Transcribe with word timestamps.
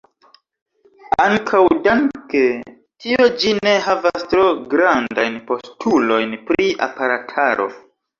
Ankaŭ 1.25 1.59
danke 1.87 2.39
tio 3.05 3.27
ĝi 3.43 3.51
ne 3.67 3.73
havas 3.89 4.25
tro 4.31 4.45
grandajn 4.71 5.37
postulojn 5.53 6.35
pri 6.49 6.67
aparataro. 6.87 7.69